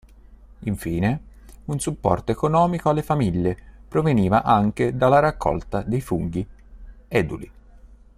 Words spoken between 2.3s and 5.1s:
economico alle famiglie proveniva anche